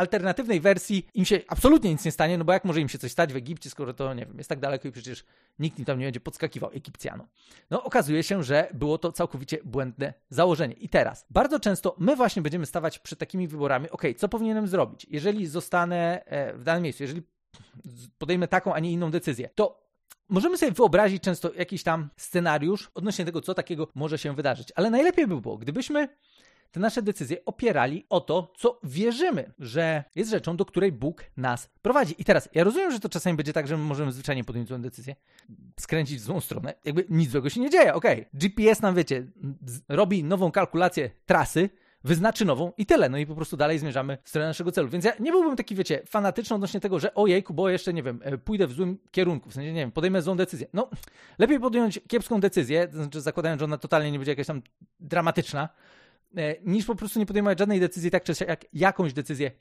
alternatywnej 0.46 0.62
wersji 0.62 1.06
im 1.14 1.25
się 1.25 1.42
absolutnie 1.48 1.92
nic 1.92 2.06
nie 2.06 2.12
stanie, 2.12 2.38
no 2.38 2.46
bo 2.46 2.54
jak 2.54 2.66
może 2.66 2.82
im 2.82 2.90
się 2.90 2.98
coś 2.98 3.12
stać 3.12 3.34
w 3.34 3.36
Egipcie, 3.36 3.70
skoro 3.70 3.94
to, 3.94 4.14
nie 4.14 4.25
wiem, 4.25 4.38
jest 4.38 4.50
tak 4.50 4.60
daleko 4.60 4.88
i 4.88 4.92
przecież 4.92 5.25
nikt 5.60 5.80
im 5.80 5.86
tam 5.86 6.00
nie 6.00 6.06
będzie 6.06 6.20
podskakiwał, 6.20 6.72
Egipcjanom. 6.74 7.28
No 7.70 7.84
okazuje 7.84 8.24
się, 8.24 8.44
że 8.44 8.70
było 8.74 8.98
to 8.98 9.12
całkowicie 9.12 9.58
błędne 9.64 10.14
założenie. 10.30 10.74
I 10.74 10.90
teraz, 10.90 11.25
bardzo 11.30 11.60
często 11.60 11.96
my 12.00 12.16
właśnie 12.16 12.42
będziemy 12.42 12.66
stawać 12.66 13.00
przed 13.00 13.20
takimi 13.20 13.48
wyborami, 13.48 13.90
ok, 13.90 14.04
co 14.18 14.30
powinienem 14.30 14.68
zrobić? 14.68 15.08
Jeżeli 15.10 15.48
zostanę 15.48 16.25
e, 16.25 16.54
w 16.54 16.64
danym 16.64 16.84
miejscu, 16.84 17.04
jeżeli 17.04 17.22
podejmę 18.18 18.48
taką, 18.48 18.74
a 18.74 18.80
nie 18.80 18.92
inną 18.92 19.12
decyzję, 19.12 19.50
to 19.56 19.86
Możemy 20.30 20.58
sobie 20.58 20.72
wyobrazić 20.72 21.24
często 21.24 21.54
jakiś 21.54 21.84
tam 21.84 22.10
scenariusz 22.18 22.92
odnośnie 22.94 23.25
tego, 23.25 23.42
co 23.42 23.54
takiego 23.54 23.88
może 23.96 24.18
się 24.18 24.36
wydarzyć, 24.36 24.72
ale 24.75 24.90
najlepiej 24.90 25.28
by 25.28 25.42
było, 25.42 25.58
gdybyśmy 25.58 26.08
te 26.72 26.80
nasze 26.80 27.02
decyzje 27.02 27.46
opierali 27.46 28.06
o 28.10 28.22
to, 28.22 28.54
co 28.58 28.80
wierzymy, 28.84 29.54
że 29.60 30.04
jest 30.16 30.32
rzeczą, 30.32 30.58
do 30.58 30.66
której 30.66 30.92
Bóg 30.92 31.24
nas 31.38 31.70
prowadzi. 31.82 32.16
I 32.18 32.26
teraz, 32.26 32.50
ja 32.54 32.64
rozumiem, 32.64 32.92
że 32.92 33.00
to 33.00 33.10
czasami 33.10 33.38
będzie 33.38 33.54
tak, 33.54 33.68
że 33.68 33.78
my 33.78 33.84
możemy 33.84 34.12
zwyczajnie 34.12 34.44
podjąć 34.44 34.68
złą 34.68 34.82
decyzję, 34.82 35.16
skręcić 35.80 36.18
w 36.18 36.24
złą 36.24 36.42
stronę, 36.42 36.74
jakby 36.86 37.06
nic 37.10 37.32
złego 37.32 37.50
się 37.50 37.62
nie 37.62 37.70
dzieje, 37.70 37.94
okej. 37.94 38.20
Okay. 38.20 38.30
GPS 38.34 38.82
nam, 38.82 38.96
wiecie, 38.96 39.28
robi 39.90 40.24
nową 40.24 40.52
kalkulację 40.52 41.10
trasy, 41.26 41.70
wyznaczy 42.06 42.46
nową 42.46 42.72
i 42.78 42.86
tyle. 42.86 43.10
No 43.10 43.18
i 43.18 43.26
po 43.26 43.36
prostu 43.36 43.58
dalej 43.58 43.80
zmierzamy 43.80 44.18
w 44.24 44.30
stronę 44.30 44.48
naszego 44.48 44.72
celu. 44.72 44.90
Więc 44.90 45.06
ja 45.06 45.14
nie 45.20 45.32
byłbym 45.32 45.56
taki, 45.56 45.76
wiecie, 45.76 46.02
fanatyczny 46.06 46.56
odnośnie 46.56 46.80
tego, 46.80 47.00
że 47.00 47.14
ojejku, 47.14 47.54
bo 47.54 47.70
jeszcze, 47.70 47.94
nie 47.94 48.04
wiem, 48.04 48.20
e, 48.24 48.38
pójdę 48.38 48.68
w 48.68 48.72
złym 48.72 48.98
kierunku, 49.12 49.50
w 49.50 49.54
sensie, 49.54 49.74
nie 49.74 49.80
wiem, 49.80 49.92
podejmę 49.92 50.22
złą 50.22 50.38
decyzję. 50.38 50.68
No, 50.74 50.90
lepiej 51.38 51.60
podjąć 51.60 52.00
kiepską 52.08 52.40
decyzję, 52.40 52.88
to 52.88 52.98
znaczy 52.98 53.22
zakładając, 53.22 53.60
że 53.60 53.66
ona 53.66 53.78
totalnie 53.78 54.12
nie 54.12 54.20
będzie 54.20 54.32
jakaś 54.32 54.48
tam 54.48 54.62
dramatyczna, 55.00 55.70
niż 56.65 56.86
po 56.86 56.96
prostu 56.96 57.20
nie 57.20 57.25
podejmować 57.25 57.60
żadnej 57.60 57.79
decyzji, 57.79 58.12
tak 58.12 58.24
czy 58.24 58.34
jak 58.48 58.65
jakąś 58.74 59.13
decyzję 59.13 59.51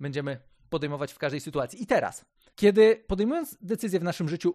będziemy 0.00 0.40
podejmować 0.68 1.12
w 1.12 1.18
każdej 1.18 1.40
sytuacji. 1.40 1.82
I 1.82 1.86
teraz, 1.86 2.24
kiedy 2.54 3.04
podejmując 3.06 3.58
decyzję 3.60 4.00
w 4.00 4.04
naszym 4.04 4.28
życiu, 4.28 4.54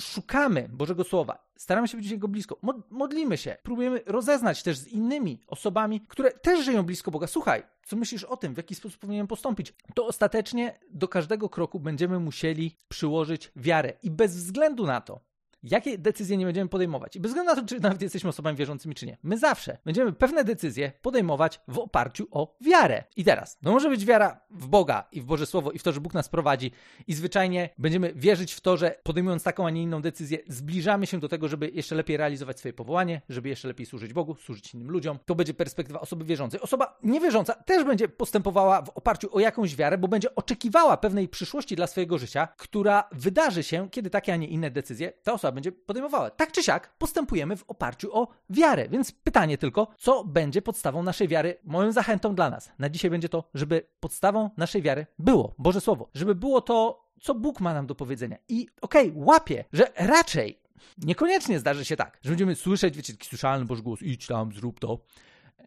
szukamy 0.00 0.68
Bożego 0.72 1.04
Słowa, 1.04 1.50
staramy 1.56 1.88
się 1.88 1.96
być 1.96 2.10
Jego 2.10 2.28
blisko, 2.28 2.58
modlimy 2.90 3.36
się, 3.36 3.56
próbujemy 3.62 4.02
rozeznać 4.06 4.62
też 4.62 4.78
z 4.78 4.88
innymi 4.88 5.40
osobami, 5.46 6.00
które 6.08 6.30
też 6.32 6.64
żyją 6.64 6.82
blisko 6.82 7.10
Boga. 7.10 7.26
Słuchaj, 7.26 7.62
co 7.86 7.96
myślisz 7.96 8.24
o 8.24 8.36
tym, 8.36 8.54
w 8.54 8.56
jaki 8.56 8.74
sposób 8.74 9.00
powinienem 9.00 9.26
postąpić? 9.26 9.74
To 9.94 10.06
ostatecznie 10.06 10.80
do 10.90 11.08
każdego 11.08 11.48
kroku 11.48 11.80
będziemy 11.80 12.18
musieli 12.18 12.76
przyłożyć 12.88 13.52
wiarę 13.56 13.92
i 14.02 14.10
bez 14.10 14.36
względu 14.36 14.86
na 14.86 15.00
to, 15.00 15.20
jakie 15.64 15.98
decyzje 15.98 16.36
nie 16.36 16.46
będziemy 16.46 16.68
podejmować. 16.68 17.16
I 17.16 17.20
bez 17.20 17.30
względu 17.30 17.54
na 17.54 17.60
to, 17.60 17.68
czy 17.68 17.80
nawet 17.80 18.02
jesteśmy 18.02 18.30
osobami 18.30 18.56
wierzącymi, 18.56 18.94
czy 18.94 19.06
nie. 19.06 19.16
My 19.22 19.38
zawsze 19.38 19.78
będziemy 19.84 20.12
pewne 20.12 20.44
decyzje 20.44 20.92
podejmować 21.02 21.60
w 21.68 21.78
oparciu 21.78 22.26
o 22.30 22.56
wiarę. 22.60 23.04
I 23.16 23.24
teraz, 23.24 23.58
no 23.62 23.72
może 23.72 23.88
być 23.88 24.04
wiara 24.04 24.40
w 24.50 24.66
Boga 24.66 25.08
i 25.12 25.20
w 25.20 25.24
Boże 25.24 25.46
Słowo 25.46 25.72
i 25.72 25.78
w 25.78 25.82
to, 25.82 25.92
że 25.92 26.00
Bóg 26.00 26.14
nas 26.14 26.28
prowadzi 26.28 26.70
i 27.06 27.14
zwyczajnie 27.14 27.68
będziemy 27.78 28.12
wierzyć 28.14 28.52
w 28.52 28.60
to, 28.60 28.76
że 28.76 28.98
podejmując 29.02 29.42
taką, 29.42 29.66
a 29.66 29.70
nie 29.70 29.82
inną 29.82 30.02
decyzję, 30.02 30.38
zbliżamy 30.48 31.06
się 31.06 31.20
do 31.20 31.28
tego, 31.28 31.48
żeby 31.48 31.70
jeszcze 31.70 31.94
lepiej 31.94 32.16
realizować 32.16 32.58
swoje 32.58 32.72
powołanie, 32.72 33.22
żeby 33.28 33.48
jeszcze 33.48 33.68
lepiej 33.68 33.86
służyć 33.86 34.12
Bogu, 34.12 34.34
służyć 34.34 34.74
innym 34.74 34.90
ludziom. 34.90 35.18
To 35.24 35.34
będzie 35.34 35.54
perspektywa 35.54 36.00
osoby 36.00 36.24
wierzącej. 36.24 36.60
Osoba 36.60 36.98
niewierząca 37.02 37.54
też 37.54 37.84
będzie 37.84 38.08
postępowała 38.08 38.82
w 38.82 38.88
oparciu 38.88 39.36
o 39.36 39.40
jakąś 39.40 39.76
wiarę, 39.76 39.98
bo 39.98 40.08
będzie 40.08 40.34
oczekiwała 40.34 40.96
pewnej 40.96 41.28
przyszłości 41.28 41.76
dla 41.76 41.86
swojego 41.86 42.18
życia, 42.18 42.48
która 42.56 43.08
wydarzy 43.12 43.62
się, 43.62 43.90
kiedy 43.90 44.10
takie, 44.10 44.32
a 44.32 44.36
nie 44.36 44.46
inne 44.46 44.70
decyzje 44.70 45.12
ta 45.22 45.32
osoba 45.32 45.53
będzie 45.54 45.72
podejmowała. 45.72 46.30
Tak 46.30 46.52
czy 46.52 46.62
siak 46.62 46.94
postępujemy 46.98 47.56
w 47.56 47.64
oparciu 47.70 48.16
o 48.16 48.28
wiarę. 48.50 48.88
Więc 48.88 49.12
pytanie 49.12 49.58
tylko, 49.58 49.88
co 49.98 50.24
będzie 50.24 50.62
podstawą 50.62 51.02
naszej 51.02 51.28
wiary? 51.28 51.58
Moją 51.64 51.92
zachętą 51.92 52.34
dla 52.34 52.50
nas 52.50 52.72
na 52.78 52.90
dzisiaj 52.90 53.10
będzie 53.10 53.28
to, 53.28 53.44
żeby 53.54 53.86
podstawą 54.00 54.50
naszej 54.56 54.82
wiary 54.82 55.06
było 55.18 55.54
Boże 55.58 55.80
Słowo. 55.80 56.10
Żeby 56.14 56.34
było 56.34 56.60
to, 56.60 57.04
co 57.20 57.34
Bóg 57.34 57.60
ma 57.60 57.74
nam 57.74 57.86
do 57.86 57.94
powiedzenia. 57.94 58.36
I 58.48 58.68
okej, 58.80 59.10
okay, 59.10 59.24
łapię, 59.24 59.64
że 59.72 59.92
raczej 59.96 60.60
niekoniecznie 60.98 61.58
zdarzy 61.58 61.84
się 61.84 61.96
tak, 61.96 62.18
że 62.22 62.30
będziemy 62.30 62.54
słyszeć, 62.54 62.96
wiecie, 62.96 63.12
taki 63.12 63.28
słyszalny 63.28 63.66
Boży 63.66 63.82
głos, 63.82 64.02
idź 64.02 64.26
tam, 64.26 64.52
zrób 64.52 64.80
to 64.80 64.98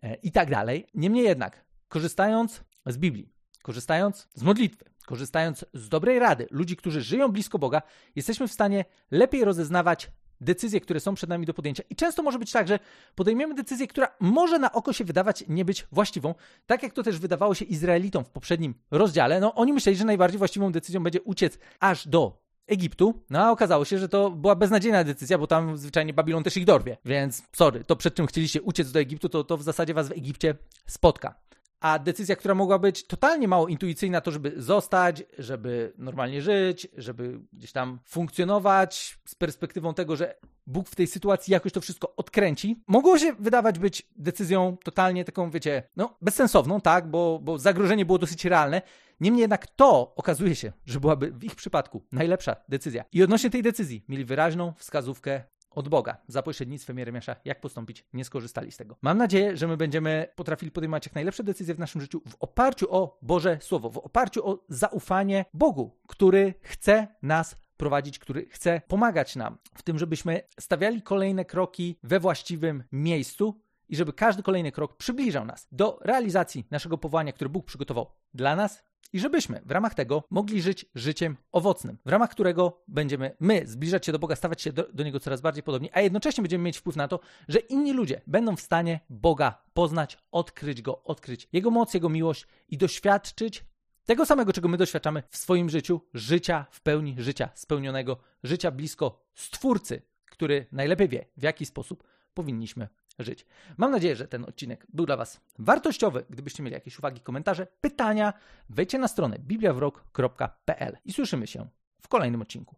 e, 0.03 0.15
i 0.15 0.31
tak 0.31 0.49
dalej. 0.49 0.87
Niemniej 0.95 1.23
jednak, 1.25 1.65
korzystając 1.87 2.63
z 2.85 2.97
Biblii, 2.97 3.29
korzystając 3.61 4.27
z 4.33 4.43
modlitwy, 4.43 4.85
korzystając 5.07 5.65
z 5.73 5.89
dobrej 5.89 6.19
rady 6.19 6.47
ludzi, 6.51 6.75
którzy 6.75 7.01
żyją 7.01 7.27
blisko 7.27 7.59
Boga, 7.59 7.81
jesteśmy 8.15 8.47
w 8.47 8.51
stanie 8.51 8.85
lepiej 9.11 9.43
rozeznawać 9.43 10.11
decyzje, 10.41 10.81
które 10.81 10.99
są 10.99 11.15
przed 11.15 11.29
nami 11.29 11.45
do 11.45 11.53
podjęcia. 11.53 11.83
I 11.89 11.95
często 11.95 12.23
może 12.23 12.39
być 12.39 12.51
tak, 12.51 12.67
że 12.67 12.79
podejmiemy 13.15 13.53
decyzję, 13.53 13.87
która 13.87 14.07
może 14.19 14.59
na 14.59 14.71
oko 14.71 14.93
się 14.93 15.03
wydawać 15.03 15.43
nie 15.47 15.65
być 15.65 15.87
właściwą, 15.91 16.35
tak 16.65 16.83
jak 16.83 16.93
to 16.93 17.03
też 17.03 17.19
wydawało 17.19 17.55
się 17.55 17.65
Izraelitom 17.65 18.23
w 18.23 18.29
poprzednim 18.29 18.73
rozdziale. 18.91 19.39
No, 19.39 19.55
oni 19.55 19.73
myśleli, 19.73 19.97
że 19.97 20.05
najbardziej 20.05 20.37
właściwą 20.37 20.71
decyzją 20.71 21.03
będzie 21.03 21.21
uciec 21.21 21.59
aż 21.79 22.07
do 22.07 22.41
Egiptu, 22.67 23.23
no 23.29 23.39
a 23.39 23.51
okazało 23.51 23.85
się, 23.85 23.97
że 23.97 24.09
to 24.09 24.31
była 24.31 24.55
beznadziejna 24.55 25.03
decyzja, 25.03 25.37
bo 25.37 25.47
tam 25.47 25.77
zwyczajnie 25.77 26.13
Babilon 26.13 26.43
też 26.43 26.57
ich 26.57 26.65
dorwie. 26.65 26.97
Więc 27.05 27.43
sorry, 27.53 27.83
to 27.83 27.95
przed 27.95 28.15
czym 28.15 28.27
chcieliście 28.27 28.61
uciec 28.61 28.91
do 28.91 28.99
Egiptu, 28.99 29.29
to, 29.29 29.43
to 29.43 29.57
w 29.57 29.63
zasadzie 29.63 29.93
was 29.93 30.09
w 30.09 30.11
Egipcie 30.11 30.55
spotka 30.85 31.46
a 31.79 31.99
decyzja, 31.99 32.35
która 32.35 32.55
mogła 32.55 32.79
być 32.79 33.07
totalnie 33.07 33.47
mało 33.47 33.67
intuicyjna, 33.67 34.21
to 34.21 34.31
żeby 34.31 34.53
zostać, 34.57 35.23
żeby 35.37 35.93
normalnie 35.97 36.41
żyć, 36.41 36.87
żeby 36.97 37.39
gdzieś 37.53 37.71
tam 37.71 37.99
funkcjonować 38.05 39.19
z 39.25 39.35
perspektywą 39.35 39.93
tego, 39.93 40.15
że 40.15 40.35
Bóg 40.67 40.89
w 40.89 40.95
tej 40.95 41.07
sytuacji 41.07 41.51
jakoś 41.51 41.71
to 41.71 41.81
wszystko 41.81 42.15
odkręci, 42.15 42.83
mogło 42.87 43.19
się 43.19 43.33
wydawać 43.33 43.79
być 43.79 44.09
decyzją 44.15 44.77
totalnie 44.83 45.25
taką, 45.25 45.51
wiecie, 45.51 45.83
no 45.95 46.17
bezsensowną, 46.21 46.81
tak, 46.81 47.09
bo, 47.09 47.39
bo 47.43 47.57
zagrożenie 47.59 48.05
było 48.05 48.17
dosyć 48.17 48.45
realne. 48.45 48.81
Niemniej 49.19 49.41
jednak 49.41 49.67
to 49.67 50.15
okazuje 50.15 50.55
się, 50.55 50.73
że 50.85 50.99
byłaby 50.99 51.31
w 51.31 51.43
ich 51.43 51.55
przypadku 51.55 52.05
najlepsza 52.11 52.55
decyzja. 52.69 53.03
I 53.11 53.23
odnośnie 53.23 53.49
tej 53.49 53.63
decyzji 53.63 54.05
mieli 54.09 54.25
wyraźną 54.25 54.73
wskazówkę 54.77 55.43
od 55.77 55.89
Boga 55.89 56.17
za 56.27 56.43
pośrednictwem 56.43 56.99
Jeremiasza, 56.99 57.35
jak 57.45 57.61
postąpić, 57.61 58.05
nie 58.13 58.25
skorzystali 58.25 58.71
z 58.71 58.77
tego. 58.77 58.97
Mam 59.01 59.17
nadzieję, 59.17 59.57
że 59.57 59.67
my 59.67 59.77
będziemy 59.77 60.27
potrafili 60.35 60.71
podejmować 60.71 61.05
jak 61.05 61.15
najlepsze 61.15 61.43
decyzje 61.43 61.75
w 61.75 61.79
naszym 61.79 62.01
życiu 62.01 62.21
w 62.29 62.35
oparciu 62.39 62.87
o 62.95 63.19
Boże 63.21 63.57
Słowo, 63.61 63.89
w 63.89 63.97
oparciu 63.97 64.49
o 64.49 64.65
zaufanie 64.69 65.45
Bogu, 65.53 65.97
który 66.07 66.53
chce 66.61 67.07
nas 67.21 67.55
prowadzić, 67.77 68.19
który 68.19 68.45
chce 68.45 68.81
pomagać 68.87 69.35
nam 69.35 69.57
w 69.75 69.83
tym, 69.83 69.99
żebyśmy 69.99 70.41
stawiali 70.59 71.01
kolejne 71.01 71.45
kroki 71.45 71.99
we 72.03 72.19
właściwym 72.19 72.83
miejscu 72.91 73.61
i 73.89 73.95
żeby 73.95 74.13
każdy 74.13 74.43
kolejny 74.43 74.71
krok 74.71 74.97
przybliżał 74.97 75.45
nas 75.45 75.67
do 75.71 75.99
realizacji 76.01 76.67
naszego 76.71 76.97
powołania, 76.97 77.33
które 77.33 77.49
Bóg 77.49 77.65
przygotował 77.65 78.11
dla 78.33 78.55
nas 78.55 78.83
i 79.13 79.19
żebyśmy 79.19 79.61
w 79.65 79.71
ramach 79.71 79.93
tego 79.93 80.23
mogli 80.29 80.61
żyć 80.61 80.85
życiem 80.95 81.37
owocnym, 81.51 81.97
w 82.05 82.09
ramach 82.09 82.29
którego 82.29 82.83
będziemy 82.87 83.35
my 83.39 83.67
zbliżać 83.67 84.05
się 84.05 84.11
do 84.11 84.19
Boga, 84.19 84.35
stawać 84.35 84.61
się 84.61 84.73
do, 84.73 84.87
do, 84.93 85.03
Niego 85.03 85.19
coraz 85.19 85.41
bardziej 85.41 85.63
podobni, 85.63 85.89
a 85.93 86.01
jednocześnie 86.01 86.41
będziemy 86.41 86.63
mieć 86.63 86.77
wpływ 86.77 86.95
na 86.95 87.07
to, 87.07 87.19
że 87.47 87.59
inni 87.59 87.93
ludzie 87.93 88.21
będą 88.27 88.55
w 88.55 88.61
stanie 88.61 88.99
Boga 89.09 89.61
poznać, 89.73 90.17
odkryć 90.31 90.81
Go, 90.81 91.03
odkryć 91.03 91.47
Jego 91.53 91.71
moc, 91.71 91.93
Jego 91.93 92.09
miłość 92.09 92.47
i 92.69 92.77
doświadczyć 92.77 93.65
Tego 94.05 94.25
samego, 94.25 94.53
czego 94.53 94.67
my 94.67 94.77
doświadczamy 94.77 95.23
w 95.29 95.37
swoim 95.37 95.69
życiu, 95.69 96.01
życia 96.13 96.65
w 96.71 96.81
pełni, 96.81 97.15
życia 97.17 97.49
spełnionego, 97.53 98.17
życia 98.43 98.71
blisko 98.71 99.25
Stwórcy, 99.35 100.01
który 100.25 100.65
najlepiej 100.71 101.07
wie, 101.07 101.25
w 101.37 101.43
jaki 101.43 101.65
sposób 101.65 102.03
powinniśmy 102.33 102.87
żyć. 103.19 103.45
Mam 103.77 103.91
nadzieję, 103.91 104.15
że 104.15 104.27
ten 104.27 104.45
odcinek 104.45 104.87
był 104.93 105.05
dla 105.05 105.17
Was 105.17 105.41
wartościowy. 105.59 106.25
Gdybyście 106.29 106.63
mieli 106.63 106.73
jakieś 106.73 106.99
uwagi, 106.99 107.21
komentarze, 107.21 107.67
pytania, 107.81 108.33
wejdźcie 108.69 108.99
na 108.99 109.07
stronę 109.07 109.39
bibliawrok.pl 109.39 110.97
i 111.05 111.13
słyszymy 111.13 111.47
się 111.47 111.67
w 112.01 112.07
kolejnym 112.07 112.41
odcinku. 112.41 112.75